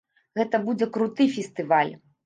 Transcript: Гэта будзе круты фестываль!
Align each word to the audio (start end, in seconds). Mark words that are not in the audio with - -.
Гэта 0.39 0.61
будзе 0.65 0.89
круты 0.95 1.31
фестываль! 1.39 1.93